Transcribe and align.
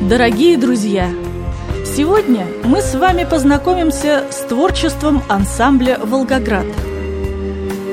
Дорогие 0.00 0.56
друзья, 0.56 1.08
сегодня 1.84 2.46
мы 2.64 2.80
с 2.80 2.96
вами 2.96 3.24
познакомимся 3.24 4.24
с 4.30 4.40
творчеством 4.48 5.22
ансамбля 5.28 5.98
«Волгоград». 6.02 6.66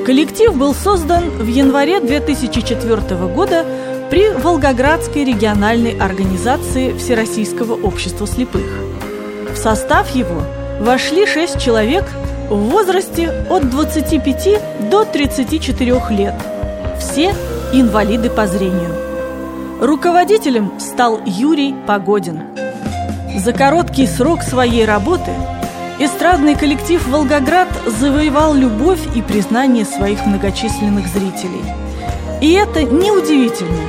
Коллектив 0.04 0.56
был 0.56 0.74
создан 0.74 1.30
в 1.30 1.46
январе 1.46 2.00
2004 2.00 3.26
года 3.28 3.64
при 4.10 4.30
Волгоградской 4.30 5.24
региональной 5.24 5.96
организации 5.96 6.96
Всероссийского 6.96 7.74
общества 7.74 8.26
слепых. 8.26 8.66
В 9.52 9.56
состав 9.56 10.12
его 10.14 10.42
вошли 10.80 11.24
шесть 11.26 11.60
человек 11.60 12.04
в 12.50 12.56
возрасте 12.56 13.46
от 13.48 13.70
25 13.70 14.90
до 14.90 15.04
34 15.04 16.02
лет. 16.10 16.34
Все 16.98 17.32
инвалиды 17.72 18.30
по 18.30 18.46
зрению. 18.46 18.94
Руководителем 19.80 20.72
стал 20.78 21.20
Юрий 21.24 21.74
Погодин. 21.86 22.42
За 23.36 23.52
короткий 23.52 24.06
срок 24.06 24.42
своей 24.42 24.84
работы 24.84 25.32
эстрадный 25.98 26.54
коллектив 26.54 27.06
«Волгоград» 27.08 27.68
завоевал 27.86 28.54
любовь 28.54 29.00
и 29.14 29.22
признание 29.22 29.84
своих 29.84 30.24
многочисленных 30.26 31.06
зрителей. 31.08 31.62
И 32.40 32.52
это 32.52 32.82
неудивительно, 32.82 33.82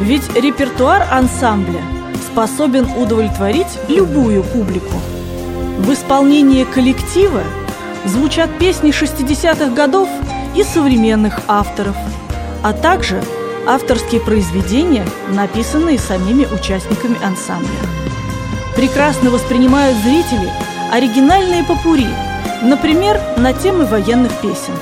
ведь 0.00 0.34
репертуар 0.34 1.06
ансамбля 1.10 1.80
способен 2.30 2.86
удовлетворить 2.96 3.78
любую 3.88 4.42
публику. 4.42 4.96
В 5.78 5.92
исполнении 5.92 6.64
коллектива 6.64 7.42
звучат 8.04 8.50
песни 8.58 8.90
60-х 8.90 9.74
годов 9.74 10.08
и 10.54 10.62
современных 10.62 11.40
авторов, 11.46 11.96
а 12.62 12.72
также– 12.72 13.22
авторские 13.68 14.22
произведения, 14.22 15.06
написанные 15.28 15.98
самими 15.98 16.46
участниками 16.46 17.22
ансамбля. 17.22 17.68
Прекрасно 18.74 19.30
воспринимают 19.30 19.98
зрители 19.98 20.50
оригинальные 20.90 21.64
попури, 21.64 22.08
например, 22.62 23.20
на 23.36 23.52
темы 23.52 23.84
военных 23.84 24.32
песен. 24.40 24.72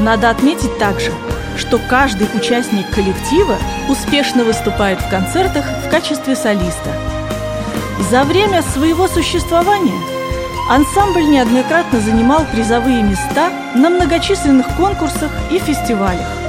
Надо 0.00 0.30
отметить 0.30 0.78
также, 0.78 1.12
что 1.58 1.78
каждый 1.78 2.28
участник 2.34 2.88
коллектива 2.90 3.56
успешно 3.90 4.42
выступает 4.42 5.00
в 5.00 5.10
концертах 5.10 5.66
в 5.84 5.90
качестве 5.90 6.34
солиста. 6.34 6.96
За 8.10 8.24
время 8.24 8.62
своего 8.62 9.06
существования 9.06 10.00
ансамбль 10.70 11.24
неоднократно 11.24 12.00
занимал 12.00 12.46
призовые 12.50 13.02
места 13.02 13.50
на 13.74 13.90
многочисленных 13.90 14.66
конкурсах 14.76 15.30
и 15.50 15.58
фестивалях 15.58 16.41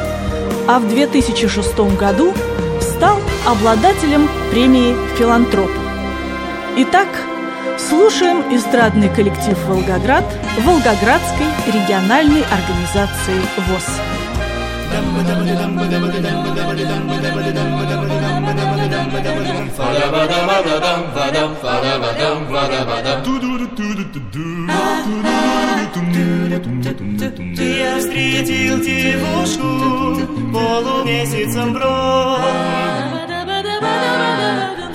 а 0.67 0.80
в 0.80 0.88
2006 0.88 1.78
году 1.97 2.33
стал 2.81 3.19
обладателем 3.45 4.30
премии 4.52 4.95
«Филантроп». 5.17 5.72
Итак, 6.78 7.08
слушаем 7.78 8.56
эстрадный 8.56 9.09
коллектив 9.09 9.58
«Волгоград» 9.67 10.25
Волгоградской 10.59 11.47
региональной 11.67 12.44
организации 12.44 13.39
ВОЗ. 13.67 14.12
Я 27.55 28.00
встретил 28.00 28.80
девушку 28.80 29.69
полумесяцем 30.53 31.73
бровь 31.73 32.39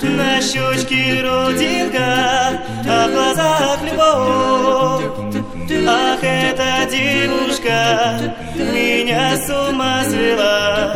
На 0.03 0.41
щечке 0.41 1.21
родинка, 1.21 2.61
а 2.87 3.07
в 3.07 3.11
глазах 3.11 3.79
любовь 3.83 5.28
Ах, 5.91 6.19
эта 6.21 6.87
девушка 6.91 8.35
меня 8.55 9.35
с 9.37 9.49
ума 9.49 10.03
свела 10.03 10.93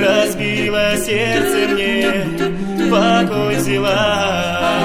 Разбила 0.00 0.96
сердце 0.96 1.68
мне, 1.74 2.88
покой 2.90 3.56
взяла. 3.56 4.78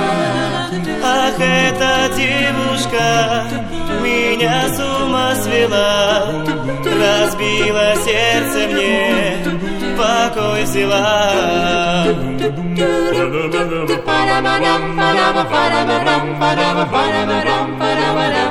Ах, 1.01 1.39
эта 1.39 2.11
девушка 2.17 3.45
меня 4.39 4.69
с 4.69 4.79
ума 4.79 5.35
свела. 5.35 6.45
Разбила 6.85 7.94
сердце 8.05 8.67
мне, 8.72 9.38
покой 9.97 10.63
взяла. 10.63 12.05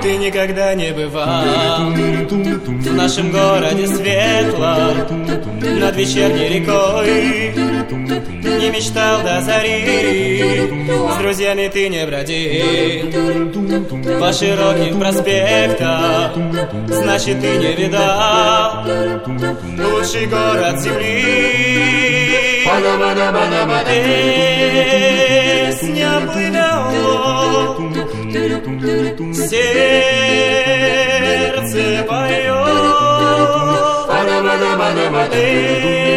Ты 0.03 0.17
никогда 0.17 0.75
не 0.75 0.93
бывал 0.93 1.45
В 1.91 2.95
нашем 2.95 3.31
городе 3.33 3.87
светло 3.89 4.95
Над 5.81 5.97
вечерней 5.97 6.49
рекой 6.61 8.38
Не 8.59 8.71
мечтал 8.71 9.23
до 9.23 9.41
зари. 9.41 10.69
С 11.13 11.17
друзьями 11.19 11.71
ты 11.73 11.89
не 11.89 12.05
броди. 12.07 13.05
По 14.21 14.33
широким 14.33 14.99
проспектам 14.99 16.53
Значит 16.89 17.41
ты 17.41 17.57
не 17.57 17.73
видал 17.75 18.85
Лучший 19.79 20.27
город 20.27 20.81
земли. 20.81 22.65
Песня 25.69 26.11
плывет 26.33 26.99
Сердце 29.49 30.69
поет. 32.09 32.59
Эти 35.31 36.08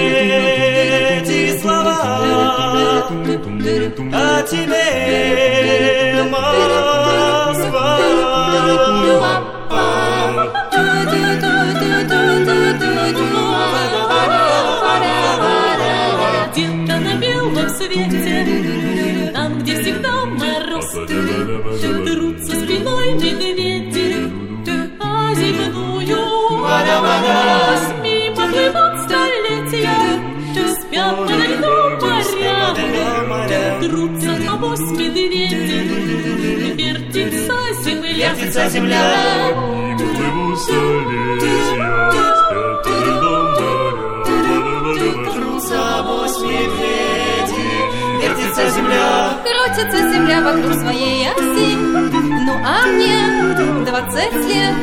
Atimema 4.14 4.92
земля, 38.70 39.02
Вертится 39.02 39.50
земля 39.50 39.98
Плыву 39.98 40.56
столетия, 40.58 41.62
спят 42.36 42.86
льдом 42.88 43.46
моря. 44.84 45.32
Трутся 45.34 45.78
авось 46.00 46.40
медведи 46.42 47.68
Вертится 48.22 48.64
земля 48.70 49.10
Крутится 49.44 50.00
земля 50.12 50.38
вокруг 50.42 50.74
своей 50.74 51.30
оси. 51.30 51.70
Ну 51.76 52.54
а 52.66 52.86
мне 52.88 53.20
двадцать 53.86 54.46
лет 54.48 54.76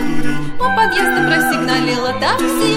У 0.58 0.66
подъезда 0.76 1.20
просигналило 1.26 2.12
такси. 2.20 2.72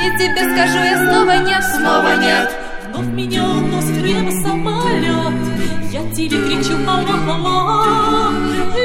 И 0.00 0.06
тебе 0.18 0.42
скажу 0.52 0.78
я 0.78 0.96
снова 0.98 1.34
нет 1.44 1.64
Снова 1.76 2.12
нет. 2.16 2.48
Вновь 2.92 3.06
меня 3.08 3.44
уносит 3.44 3.96
прямо 4.02 4.30
самолет 4.42 5.34
Я 5.92 6.02
тебе 6.12 6.38
кричу 6.48 6.74
ала-ала 6.86 8.30
Лёлик, 8.74 8.77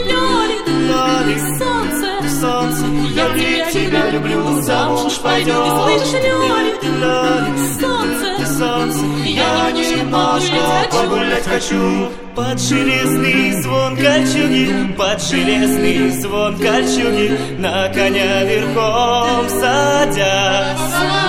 Лёлик, 0.88 1.40
солнце, 1.60 2.40
солнце. 2.42 2.86
Я 3.16 3.30
тебя 3.30 3.72
тебя 3.72 4.10
люблю. 4.12 4.62
Замуж 4.62 5.14
пойдем 5.24 5.64
Ты 5.64 6.00
слышишь, 6.00 6.24
Лёлик, 6.24 6.84
Лёлик, 6.84 7.58
солнце. 7.80 8.24
Солнце. 8.58 9.00
Я 9.26 9.72
немножко 9.72 10.90
погулять 10.92 11.46
хочу. 11.46 12.10
Под 12.36 12.60
железный 12.60 13.62
звон 13.62 13.96
кольчуги. 13.96 14.94
Под 14.98 15.22
железный 15.22 16.10
звон 16.22 16.58
кольчуги. 16.58 17.38
На 17.58 17.88
коня 17.90 18.44
верхом 18.44 19.50
садясь 19.50 21.23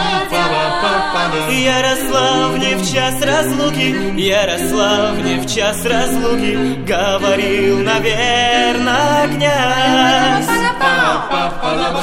Ярославне 1.50 2.76
в 2.76 2.92
час 2.92 3.22
разлуки 3.22 3.94
Ярославне 4.16 5.40
в 5.40 5.46
час 5.46 5.84
разлуки 5.84 6.78
Говорил, 6.86 7.78
наверно, 7.78 9.28
князь 9.34 10.48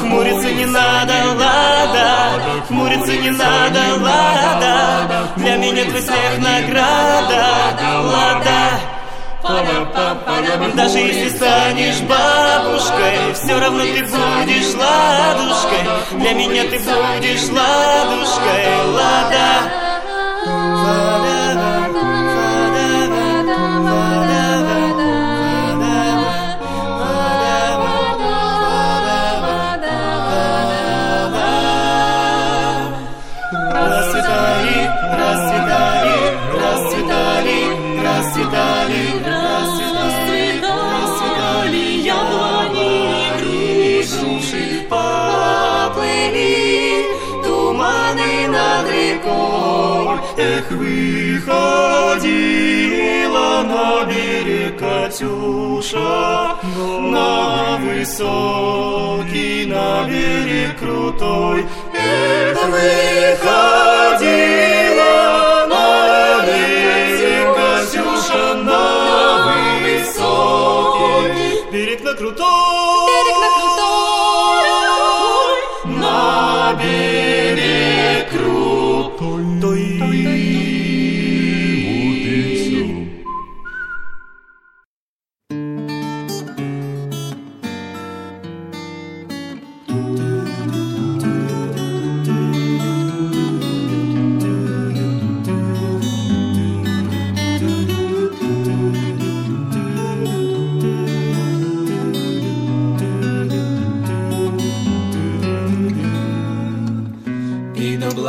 Хмуриться 0.00 0.50
не 0.52 0.66
надо, 0.66 1.14
лада 1.38 2.08
Хмуриться 2.68 3.12
не 3.12 3.30
надо, 3.30 3.80
лада 4.00 5.32
Для 5.36 5.56
меня 5.56 5.84
твой 5.84 6.02
смех 6.02 6.38
награда, 6.38 7.44
лада. 8.02 8.92
Даже 10.74 10.98
если 10.98 11.28
станешь 11.30 12.00
бабушкой, 12.02 13.34
все 13.34 13.58
равно 13.58 13.82
ты 13.82 14.02
будешь 14.04 14.74
ладушкой. 14.74 16.20
Для 16.20 16.32
меня 16.32 16.62
ты 16.64 16.78
будешь 16.78 17.48
ладушкой, 17.48 18.31
Эх, 50.44 50.66
выходила 50.72 51.46
на 53.62 54.04
берег 54.10 54.76
Катюша, 54.76 56.56
на 57.16 57.76
высокий, 57.78 59.66
на 59.66 60.04
берег 60.08 60.78
крутой. 60.80 61.64
Эх, 61.94 62.58
выходила 62.66 63.86
на 65.68 66.44
берег 66.44 67.54
Катюша, 67.54 68.54
на 68.54 68.84
высокий 69.80 70.52
берег 71.72 72.02
на 72.02 72.14
крутой. 72.14 72.46
Берег 73.08 73.38
на 73.44 73.48
крутой. 73.56 74.02
На 76.00 76.74
берег 76.82 78.24
крутой. 78.30 79.71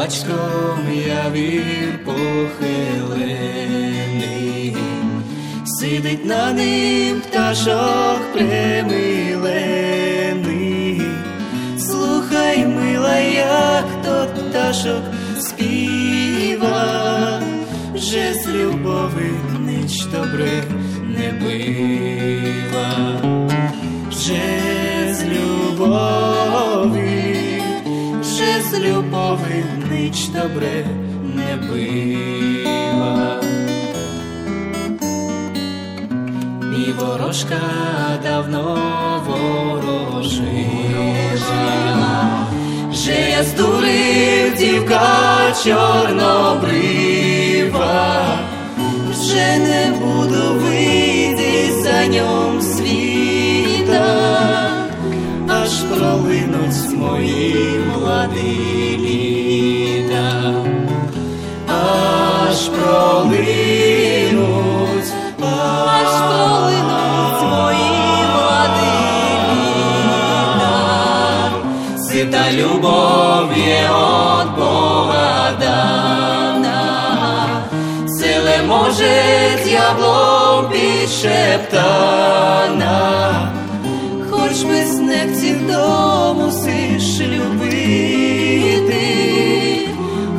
Облачком 0.03 0.83
я 1.07 1.29
вір 1.29 1.99
похилений, 2.05 2.67
сидить 5.65 6.25
на 6.25 6.51
ним 6.51 7.21
пташок 7.21 8.19
примилений. 8.33 11.01
Слухай, 11.77 12.65
мила, 12.65 13.17
як 13.17 13.85
тот 14.05 14.49
пташок 14.49 15.03
співа, 15.39 17.41
же 17.95 18.33
з 18.33 18.47
любови 18.47 19.31
ніч 19.59 20.05
добре 20.05 20.63
не 21.07 21.31
бива, 21.31 22.95
же 24.11 25.13
з 25.13 25.23
любови 25.23 27.32
любови 28.79 29.63
ніч 29.91 30.27
добре 30.27 30.85
не 31.35 31.55
бива. 31.67 33.41
Мій 36.61 36.93
ворожка 36.99 37.61
давно 38.23 38.77
ворожила, 39.27 40.47
že 42.91 43.11
я 43.11 43.43
здурив 43.43 44.57
дівка 44.57 45.53
чорнобрива, 45.63 46.77
že 49.27 49.57
не 49.57 49.91
буду 49.99 50.59
вийти 50.59 51.71
за 51.83 52.07
ньом 52.07 52.61
пролинуть 55.83 56.97
мої 56.97 57.79
младі 57.95 58.97
літа, 58.99 60.53
аж 61.67 62.59
пролинуть, 62.69 63.93
аж 65.41 66.11
пролинуть 66.27 67.41
мої 67.51 68.25
младі 68.33 68.97
літа. 69.49 70.75
Свята 71.97 72.45
любов 72.51 73.45
є 73.57 73.89
от 73.91 74.47
Бога 74.57 75.51
дана, 75.59 76.81
силе 78.07 78.57
може 78.67 79.13
дьяволом 79.65 80.69
підшептана. 80.71 82.03
Хоч 84.63 84.71
без 84.71 84.99
дом 85.67 86.37
мусиш 86.37 87.19
любити, 87.19 89.05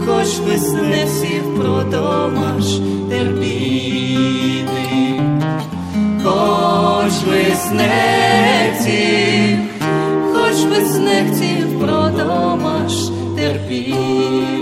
хоч 0.07 0.39
без 0.39 0.73
нехтів 0.73 1.55
продомаш 1.61 2.65
терпіти, 3.11 4.11
хоч 6.25 7.13
без 7.13 7.71
нехтів, 7.73 9.59
хоч 10.33 10.65
без 10.65 10.99
нехтів 10.99 11.81
продомаш 11.81 12.93
терпіти. 13.37 14.54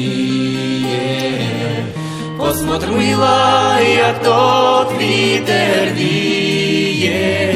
посмотр 2.38 2.90
мила, 2.90 3.80
як 3.80 4.22
тот 4.22 4.92
вітер 5.00 5.92
віє, 5.96 7.54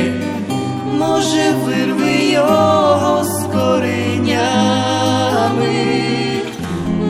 може 0.98 1.52
вирви 1.64 2.24
його 2.32 3.24
з 3.24 3.44
коренями, 3.52 4.36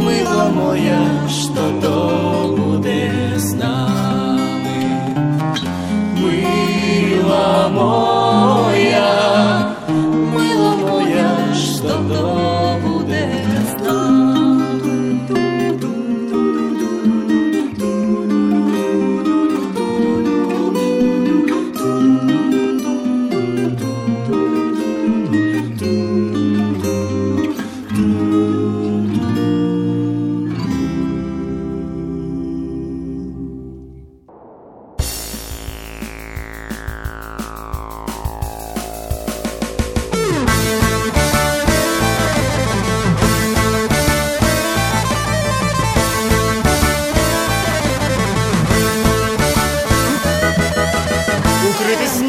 мила 0.05 0.49
моя, 0.49 1.29
що 1.29 1.81
то 1.83 2.57
буде 2.59 3.13
з 3.37 3.55
нами, 3.55 5.01
мила 6.21 7.69
моя. 7.69 9.66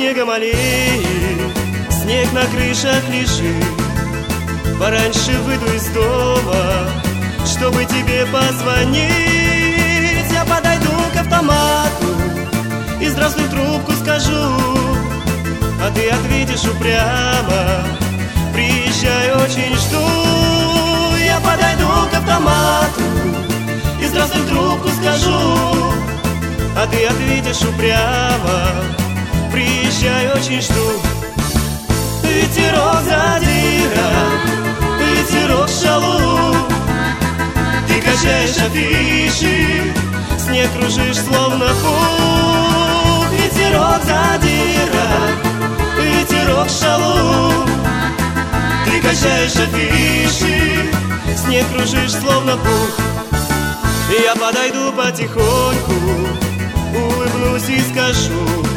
Снегом 0.07 0.29
аллеи, 0.29 1.05
снег 1.89 2.31
на 2.31 2.45
крышах 2.45 3.03
лежит. 3.09 3.65
Пораньше 4.79 5.37
выйду 5.39 5.65
из 5.73 5.87
дома 5.87 6.87
Чтобы 7.45 7.83
тебе 7.83 8.25
позвонить. 8.27 9.01
Я 10.31 10.45
подойду 10.45 10.91
к 11.13 11.17
автомату 11.17 12.07
И 13.01 13.09
здравствуй 13.09 13.49
трубку 13.49 13.91
скажу. 13.93 14.55
А 15.81 15.91
ты 15.93 16.09
ответишь 16.09 16.63
упрямо. 16.63 17.83
Приезжай, 18.53 19.33
очень 19.33 19.75
жду. 19.75 21.17
Я 21.17 21.39
подойду 21.41 22.09
к 22.09 22.13
автомату 22.13 23.01
И 24.01 24.05
здравствуй 24.05 24.45
трубку 24.45 24.87
скажу. 24.89 25.57
А 26.77 26.87
ты 26.87 27.05
ответишь 27.05 27.61
упрямо 27.67 29.06
Приезжай, 29.99 30.29
очень 30.31 30.61
жду. 30.61 31.01
Ветерок 32.21 33.01
задира, 33.01 34.09
ветерок 34.99 35.67
шалу. 35.69 36.53
Ты 37.87 37.99
качаешь 38.01 38.57
афиши, 38.57 39.91
снег 40.37 40.69
кружишь 40.73 41.17
словно 41.17 41.69
пух. 41.81 43.31
Ветерок 43.31 44.03
задира, 44.03 45.09
ветерок 45.99 46.69
шалу. 46.69 47.65
Ты 48.85 49.01
качаешь 49.01 49.55
афиши, 49.55 50.91
снег 51.43 51.65
кружишь 51.73 52.11
словно 52.11 52.55
пух. 52.57 52.89
Я 54.23 54.35
подойду 54.35 54.93
потихоньку, 54.93 56.27
улыбнусь 56.93 57.69
и 57.69 57.81
скажу 57.81 58.76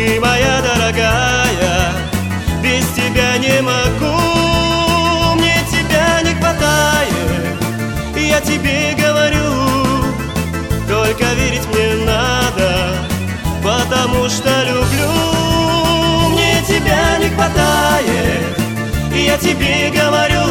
Ты 0.00 0.18
моя 0.18 0.62
дорогая, 0.62 1.92
без 2.62 2.86
тебя 2.96 3.36
не 3.36 3.60
могу, 3.60 5.34
мне 5.34 5.54
тебя 5.70 6.22
не 6.22 6.34
хватает, 6.40 7.60
я 8.16 8.40
тебе 8.40 8.96
говорю, 8.96 9.44
только 10.88 11.24
верить 11.34 11.66
мне 11.66 12.06
надо, 12.06 12.96
потому 13.62 14.26
что 14.30 14.48
люблю, 14.64 16.30
мне 16.30 16.64
тебя 16.66 17.18
не 17.18 17.28
хватает, 17.28 18.58
я 19.12 19.36
тебе 19.36 19.90
говорю, 19.90 20.46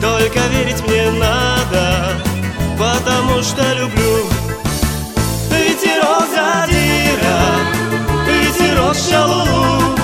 только 0.00 0.40
верить 0.50 0.82
мне 0.88 1.08
надо, 1.12 2.20
потому 2.76 3.17
шалу, 8.98 9.96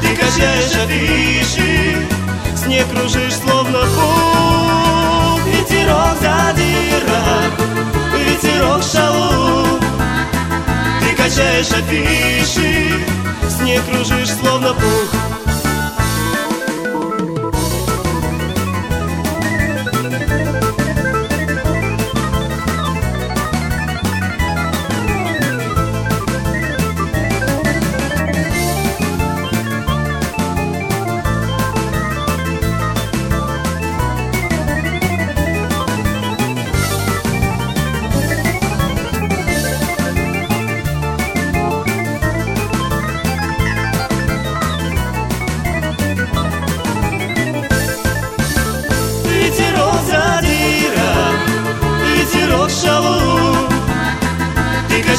ты 0.00 0.08
качаешь 0.16 0.76
афиши, 0.84 2.06
снег 2.56 2.86
кружишь 2.90 3.34
словно 3.34 3.78
пух 3.78 5.40
Ветерок 5.46 6.16
задира, 6.20 7.22
ветерок 8.16 8.82
шалу 8.82 9.78
Ты 11.00 11.14
качаешь 11.16 11.70
афиши, 11.70 13.04
снег 13.48 13.82
кружишь 13.86 14.30
словно 14.30 14.74
пух 14.74 15.45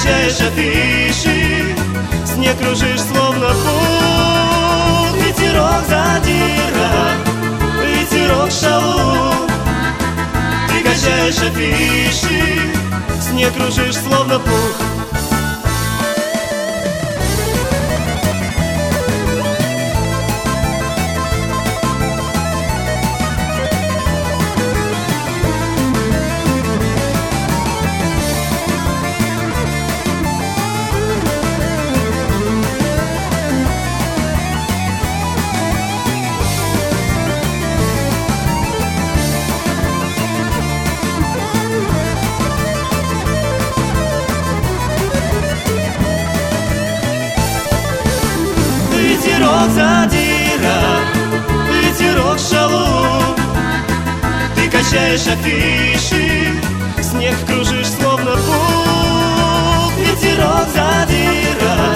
Ты 0.07 0.13
качаешь 0.13 0.39
афиши, 0.39 1.75
снег 2.25 2.57
кружишь 2.57 3.01
словно 3.01 3.47
пух 3.47 5.15
Ветерок 5.15 5.83
задира, 5.85 7.11
ветерок 7.83 8.49
шалу 8.49 9.33
Ты 10.69 10.81
качаешь 10.81 11.39
афиши, 11.39 12.71
снег 13.21 13.53
кружишь 13.53 13.97
словно 13.97 14.39
пух 14.39 14.96
качаешь 55.27 55.39
афиши, 55.39 56.53
снег 57.01 57.35
кружишь 57.45 57.87
словно 57.87 58.31
пух 58.31 59.93
Ветерок 59.97 60.67
задира, 60.73 61.95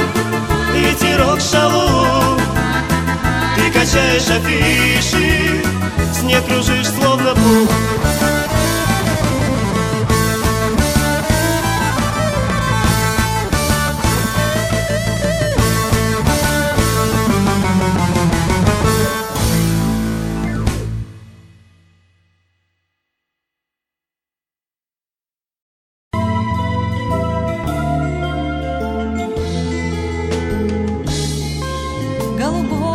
ветерок 0.73 1.39
шалу 1.39 2.37
Ты 3.55 3.71
качаешь 3.71 4.29
афиши, 4.29 5.63
снег 6.13 6.45
кружишь 6.45 6.87
словно 6.87 7.33
пух 7.35 8.40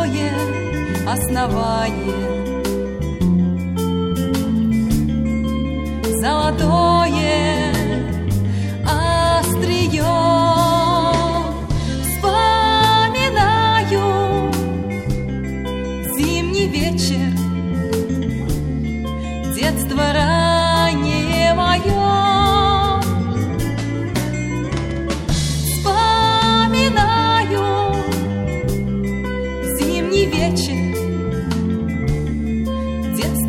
голубое 0.07 1.13
основание, 1.13 1.91
золотое 6.21 6.86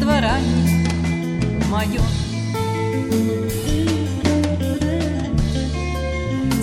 детство 0.07 0.39
мое. 1.69 2.01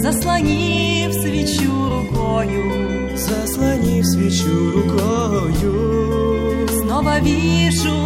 Заслонив 0.00 1.12
свечу 1.12 1.90
рукою, 1.90 3.16
Заслонив 3.16 4.06
свечу 4.06 4.70
рукою, 4.72 6.68
Снова 6.68 7.20
вижу, 7.20 7.96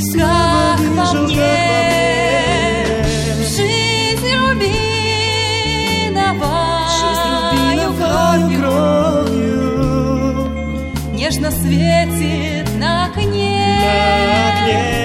Снова 0.00 0.76
как 0.76 0.80
вижу, 0.80 0.96
во 0.96 1.20
мне, 1.22 1.56
Нежно 11.14 11.50
светит 11.50 12.53
na 13.84 14.64
dnie. 14.64 15.03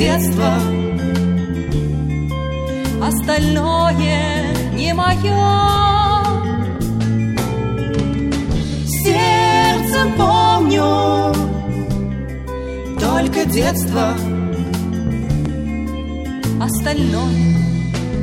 детства. 0.00 0.54
Остальное 3.02 4.72
не 4.72 4.94
мое. 4.94 5.36
Сердцем 8.86 10.12
помню 10.16 11.34
только 12.98 13.44
детство. 13.44 14.14
Остальное 16.62 17.56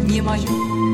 не 0.07 0.21
мое. 0.21 0.86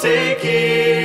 take 0.00 0.44
it. 0.46 0.99